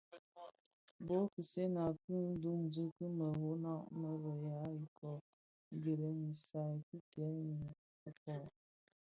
Bōō 1.05 1.19
ghèsènga 1.33 1.85
ki 2.03 2.15
dhōňzi 2.41 2.83
bi 2.95 3.05
meroňa 3.17 3.75
më 3.99 4.09
bë 4.21 4.31
ya 4.45 4.57
iköö 4.85 5.17
gilèn 5.83 6.17
i 6.29 6.31
isal 6.35 6.73
ki 6.87 6.97
dèm 7.15 7.37
dhi 7.59 7.69
fikoň. 8.01 8.43